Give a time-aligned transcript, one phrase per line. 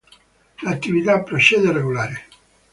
[0.63, 2.25] L'attività procede regolare.